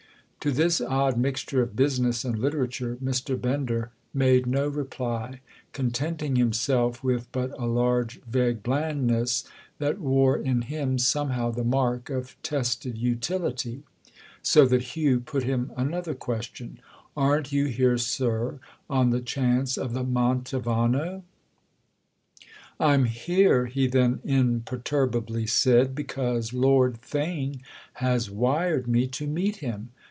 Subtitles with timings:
[0.43, 3.39] To this odd mixture of business and literature Mr.
[3.39, 5.39] Bender made no reply,
[5.71, 9.43] contenting himself with but a large vague blandness
[9.77, 13.83] that wore in him somehow the mark of tested utility;
[14.41, 16.79] so that Hugh put him another question:
[17.15, 18.59] "Aren't you here, sir,
[18.89, 21.21] on the chance of the Mantovano?"
[22.79, 27.59] "I'm here," he then imperturbably said, "because Lord Theign
[27.93, 29.89] has wired me to meet him.